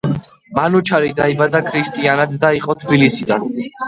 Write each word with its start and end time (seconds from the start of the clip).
მანუჩარი 0.59 1.11
დაიბადა 1.19 1.61
ქრისტიანად 1.67 2.33
და 2.45 2.51
იყო 2.61 2.77
თბილისიდან. 2.85 3.45